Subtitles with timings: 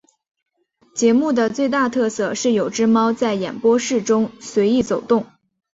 [0.95, 5.27] 节目的最大特色是有只猫在演播室中随意走动。